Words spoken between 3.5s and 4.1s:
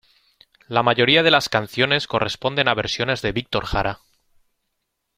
Jara.